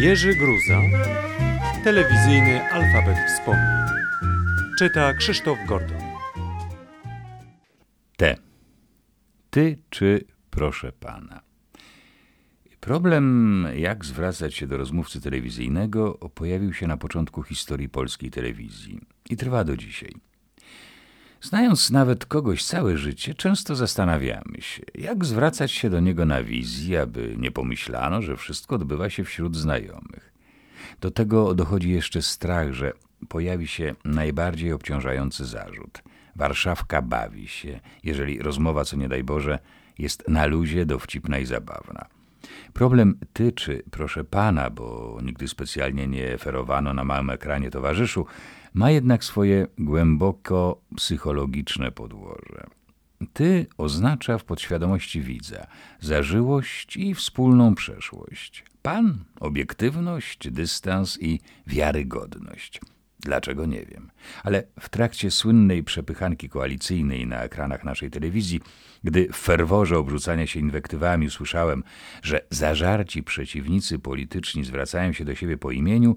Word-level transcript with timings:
Jerzy 0.00 0.34
Gruza, 0.34 0.80
telewizyjny 1.84 2.72
alfabet 2.72 3.16
wspomnień. 3.26 3.86
Czyta 4.78 5.14
Krzysztof 5.14 5.58
Gordon. 5.68 6.02
T. 8.16 8.36
Ty 9.50 9.78
czy 9.90 10.24
proszę 10.50 10.92
pana. 10.92 11.40
Problem, 12.80 13.66
jak 13.76 14.04
zwracać 14.04 14.54
się 14.54 14.66
do 14.66 14.76
rozmówcy 14.76 15.20
telewizyjnego, 15.20 16.12
pojawił 16.34 16.72
się 16.72 16.86
na 16.86 16.96
początku 16.96 17.42
historii 17.42 17.88
polskiej 17.88 18.30
telewizji 18.30 19.00
i 19.30 19.36
trwa 19.36 19.64
do 19.64 19.76
dzisiaj. 19.76 20.14
Znając 21.42 21.90
nawet 21.90 22.26
kogoś 22.26 22.64
całe 22.64 22.96
życie, 22.96 23.34
często 23.34 23.76
zastanawiamy 23.76 24.60
się, 24.60 24.82
jak 24.94 25.24
zwracać 25.24 25.72
się 25.72 25.90
do 25.90 26.00
niego 26.00 26.26
na 26.26 26.42
wizji, 26.42 26.96
aby 26.96 27.34
nie 27.38 27.50
pomyślano, 27.50 28.22
że 28.22 28.36
wszystko 28.36 28.74
odbywa 28.74 29.10
się 29.10 29.24
wśród 29.24 29.56
znajomych. 29.56 30.32
Do 31.00 31.10
tego 31.10 31.54
dochodzi 31.54 31.90
jeszcze 31.90 32.22
strach, 32.22 32.72
że 32.72 32.92
pojawi 33.28 33.66
się 33.66 33.94
najbardziej 34.04 34.72
obciążający 34.72 35.46
zarzut. 35.46 36.02
Warszawka 36.36 37.02
bawi 37.02 37.48
się, 37.48 37.80
jeżeli 38.04 38.38
rozmowa, 38.38 38.84
co 38.84 38.96
nie 38.96 39.08
daj 39.08 39.24
Boże, 39.24 39.58
jest 39.98 40.28
na 40.28 40.46
luzie, 40.46 40.86
dowcipna 40.86 41.38
i 41.38 41.46
zabawna. 41.46 42.19
Problem 42.72 43.18
tyczy, 43.32 43.82
proszę 43.90 44.24
pana, 44.24 44.70
bo 44.70 45.18
nigdy 45.22 45.48
specjalnie 45.48 46.06
nie 46.06 46.38
ferowano 46.38 46.94
na 46.94 47.04
małym 47.04 47.30
ekranie 47.30 47.70
towarzyszu, 47.70 48.26
ma 48.74 48.90
jednak 48.90 49.24
swoje 49.24 49.66
głęboko 49.78 50.80
psychologiczne 50.96 51.92
podłoże. 51.92 52.66
Ty 53.32 53.66
oznacza 53.78 54.38
w 54.38 54.44
podświadomości 54.44 55.20
widza 55.20 55.66
zażyłość 56.00 56.96
i 56.96 57.14
wspólną 57.14 57.74
przeszłość. 57.74 58.64
Pan 58.82 59.24
obiektywność, 59.40 60.50
dystans 60.50 61.18
i 61.20 61.40
wiarygodność. 61.66 62.80
Dlaczego 63.20 63.66
nie 63.66 63.84
wiem. 63.84 64.10
Ale 64.42 64.62
w 64.80 64.88
trakcie 64.88 65.30
słynnej 65.30 65.84
przepychanki 65.84 66.48
koalicyjnej 66.48 67.26
na 67.26 67.42
ekranach 67.42 67.84
naszej 67.84 68.10
telewizji, 68.10 68.60
gdy 69.04 69.28
w 69.32 69.36
ferworze 69.36 69.98
obrzucania 69.98 70.46
się 70.46 70.60
inwektywami 70.60 71.26
usłyszałem, 71.26 71.84
że 72.22 72.40
zażarci 72.50 73.22
przeciwnicy 73.22 73.98
polityczni 73.98 74.64
zwracają 74.64 75.12
się 75.12 75.24
do 75.24 75.34
siebie 75.34 75.56
po 75.58 75.70
imieniu, 75.70 76.16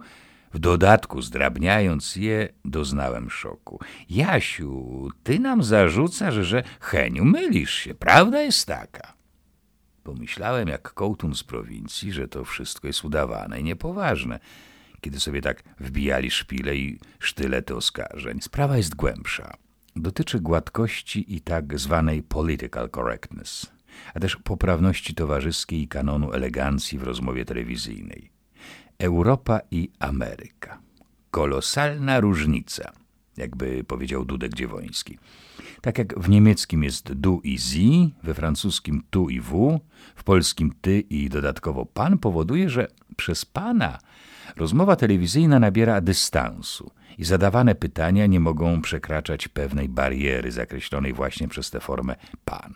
w 0.54 0.60
dodatku 0.60 1.22
zdrabniając 1.22 2.16
je, 2.16 2.50
doznałem 2.66 3.30
szoku. 3.30 3.80
Jasiu, 4.10 5.10
ty 5.24 5.40
nam 5.40 5.64
zarzucasz, 5.64 6.34
że 6.34 6.64
Heniu, 6.80 7.26
mylisz 7.26 7.74
się, 7.74 7.96
prawda 7.96 8.42
jest 8.42 8.68
taka. 8.68 9.14
Pomyślałem 10.04 10.68
jak 10.68 10.94
kołtun 10.94 11.36
z 11.36 11.44
prowincji, 11.44 12.12
że 12.12 12.28
to 12.28 12.46
wszystko 12.46 12.88
jest 12.88 13.06
udawane 13.06 13.60
i 13.60 13.64
niepoważne 13.64 14.40
kiedy 15.04 15.20
sobie 15.20 15.42
tak 15.42 15.64
wbijali 15.80 16.32
szpile 16.32 16.76
i 16.76 17.00
sztylety 17.20 17.76
oskarżeń. 17.76 18.42
Sprawa 18.42 18.78
jest 18.78 18.96
głębsza. 18.96 19.54
Dotyczy 19.96 20.40
gładkości 20.40 21.36
i 21.36 21.42
tak 21.42 21.80
zwanej 21.80 22.24
political 22.24 22.90
correctness, 22.90 23.72
a 24.14 24.20
też 24.20 24.36
poprawności 24.36 25.16
towarzyskiej 25.16 25.82
i 25.82 25.88
kanonu 25.88 26.34
elegancji 26.34 27.00
w 27.00 27.04
rozmowie 27.04 27.46
telewizyjnej. 27.46 28.32
Europa 29.00 29.60
i 29.72 29.90
Ameryka. 30.00 30.80
Kolosalna 31.32 32.20
różnica, 32.20 32.92
jakby 33.38 33.84
powiedział 33.84 34.26
Dudek 34.26 34.54
Dziewoński. 34.54 35.20
Tak 35.84 35.98
jak 35.98 36.20
w 36.20 36.30
niemieckim 36.30 36.84
jest 36.84 37.14
du 37.14 37.42
i 37.44 37.60
zi, 37.60 38.14
we 38.24 38.34
francuskim 38.34 39.04
tu 39.10 39.30
i 39.30 39.40
w, 39.40 39.80
w 40.16 40.24
polskim 40.24 40.74
ty 40.82 41.00
i 41.00 41.30
dodatkowo 41.30 41.86
pan 41.86 42.18
powoduje, 42.18 42.70
że 42.70 42.88
przez 43.16 43.46
pana 43.46 44.00
rozmowa 44.56 44.96
telewizyjna 44.96 45.60
nabiera 45.60 46.02
dystansu 46.02 46.92
i 47.18 47.24
zadawane 47.24 47.76
pytania 47.76 48.26
nie 48.26 48.40
mogą 48.40 48.82
przekraczać 48.82 49.48
pewnej 49.48 49.90
bariery 49.90 50.52
zakreślonej 50.52 51.14
właśnie 51.14 51.48
przez 51.48 51.72
tę 51.72 51.80
formę 51.80 52.16
pan. 52.46 52.74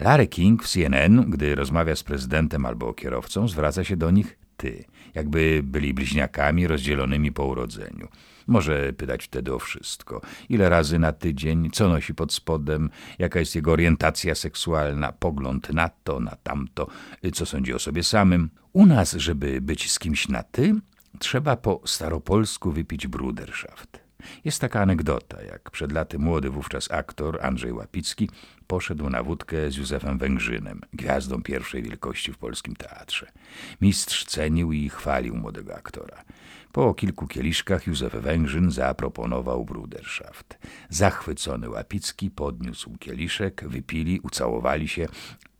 Larry 0.00 0.26
King 0.26 0.64
w 0.64 0.68
CNN, 0.68 1.30
gdy 1.30 1.54
rozmawia 1.54 1.96
z 1.96 2.02
prezydentem 2.02 2.66
albo 2.66 2.94
kierowcą, 2.94 3.48
zwraca 3.48 3.84
się 3.84 3.96
do 3.96 4.10
nich 4.10 4.38
ty, 4.56 4.84
jakby 5.14 5.60
byli 5.64 5.94
bliźniakami 5.94 6.66
rozdzielonymi 6.66 7.32
po 7.32 7.46
urodzeniu. 7.46 8.08
Może 8.48 8.92
pytać 8.92 9.24
wtedy 9.24 9.54
o 9.54 9.58
wszystko. 9.58 10.20
Ile 10.48 10.68
razy 10.68 10.98
na 10.98 11.12
tydzień, 11.12 11.70
co 11.70 11.88
nosi 11.88 12.14
pod 12.14 12.32
spodem, 12.32 12.90
jaka 13.18 13.40
jest 13.40 13.54
jego 13.54 13.72
orientacja 13.72 14.34
seksualna, 14.34 15.12
pogląd 15.12 15.72
na 15.72 15.90
to, 16.04 16.20
na 16.20 16.36
tamto, 16.42 16.86
co 17.34 17.46
sądzi 17.46 17.74
o 17.74 17.78
sobie 17.78 18.02
samym. 18.02 18.50
U 18.72 18.86
nas, 18.86 19.12
żeby 19.12 19.60
być 19.60 19.92
z 19.92 19.98
kimś 19.98 20.28
na 20.28 20.42
ty, 20.42 20.74
trzeba 21.18 21.56
po 21.56 21.82
staropolsku 21.84 22.72
wypić 22.72 23.06
bruderschaft. 23.06 24.08
Jest 24.44 24.60
taka 24.60 24.80
anegdota, 24.80 25.42
jak 25.42 25.70
przed 25.70 25.92
laty 25.92 26.18
młody 26.18 26.50
wówczas 26.50 26.90
aktor 26.90 27.38
Andrzej 27.42 27.72
Łapicki 27.72 28.30
poszedł 28.66 29.10
na 29.10 29.22
wódkę 29.22 29.70
z 29.70 29.76
Józefem 29.76 30.18
Węgrzynem, 30.18 30.80
gwiazdą 30.92 31.42
pierwszej 31.42 31.82
wielkości 31.82 32.32
w 32.32 32.38
polskim 32.38 32.76
teatrze. 32.76 33.32
Mistrz 33.80 34.24
cenił 34.24 34.72
i 34.72 34.88
chwalił 34.88 35.36
młodego 35.36 35.76
aktora. 35.76 36.24
Po 36.72 36.94
kilku 36.94 37.26
kieliszkach 37.26 37.86
Józef 37.86 38.12
Węgrzyn 38.12 38.70
zaproponował 38.70 39.64
bruderschaft. 39.64 40.58
Zachwycony 40.88 41.70
Łapicki 41.70 42.30
podniósł 42.30 42.96
kieliszek, 42.98 43.64
wypili, 43.68 44.20
ucałowali 44.20 44.88
się. 44.88 45.08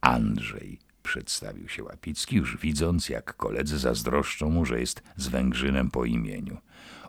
Andrzej 0.00 0.78
przedstawił 1.02 1.68
się 1.68 1.84
Łapicki, 1.84 2.36
już 2.36 2.56
widząc, 2.56 3.08
jak 3.08 3.36
koledzy 3.36 3.78
zazdroszczą 3.78 4.50
mu, 4.50 4.64
że 4.64 4.80
jest 4.80 5.02
z 5.16 5.28
Węgrzynem 5.28 5.90
po 5.90 6.04
imieniu. 6.04 6.56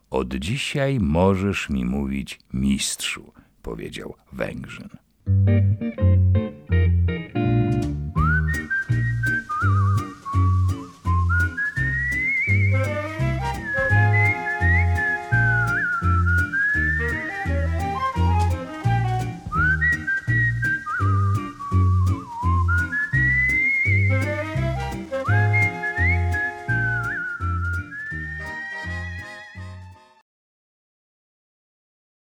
Od 0.09 0.35
dzisiaj 0.35 0.99
możesz 0.99 1.69
mi 1.69 1.85
mówić 1.85 2.39
mistrzu, 2.53 3.33
powiedział 3.61 4.15
Węgrzyn. 4.31 4.89